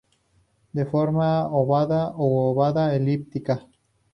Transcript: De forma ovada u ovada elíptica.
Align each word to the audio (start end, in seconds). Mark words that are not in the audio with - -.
De 0.79 0.85
forma 0.93 1.27
ovada 1.61 2.01
u 2.29 2.33
ovada 2.47 2.89
elíptica. 2.99 3.59